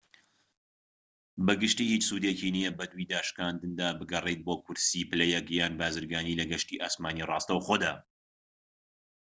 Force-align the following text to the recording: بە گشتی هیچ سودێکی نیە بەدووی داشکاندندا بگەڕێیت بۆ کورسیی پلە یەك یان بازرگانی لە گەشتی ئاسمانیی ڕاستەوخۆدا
بە 1.45 1.53
گشتی 1.61 1.85
هیچ 1.93 2.03
سودێکی 2.09 2.49
نیە 2.57 2.69
بەدووی 2.79 3.09
داشکاندندا 3.13 3.87
بگەڕێیت 3.99 4.41
بۆ 4.47 4.55
کورسیی 4.63 5.07
پلە 5.09 5.25
یەك 5.35 5.47
یان 5.59 5.73
بازرگانی 5.81 6.39
لە 6.39 6.45
گەشتی 6.51 6.81
ئاسمانیی 6.83 7.27
ڕاستەوخۆدا 7.29 7.93